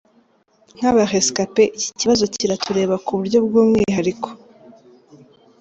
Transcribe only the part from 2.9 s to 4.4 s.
ku buryo bw’umwihariko.